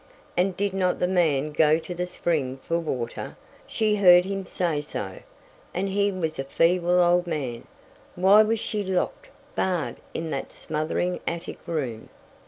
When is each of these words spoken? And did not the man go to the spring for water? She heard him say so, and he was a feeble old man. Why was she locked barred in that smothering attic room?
And 0.35 0.57
did 0.57 0.73
not 0.73 0.97
the 0.97 1.07
man 1.07 1.51
go 1.51 1.77
to 1.77 1.93
the 1.93 2.07
spring 2.07 2.57
for 2.63 2.79
water? 2.79 3.37
She 3.67 3.97
heard 3.97 4.25
him 4.25 4.47
say 4.47 4.81
so, 4.81 5.19
and 5.75 5.89
he 5.89 6.11
was 6.11 6.39
a 6.39 6.43
feeble 6.43 6.99
old 6.99 7.27
man. 7.27 7.67
Why 8.15 8.41
was 8.41 8.57
she 8.59 8.83
locked 8.83 9.29
barred 9.53 9.97
in 10.15 10.31
that 10.31 10.51
smothering 10.51 11.19
attic 11.27 11.59
room? 11.67 12.09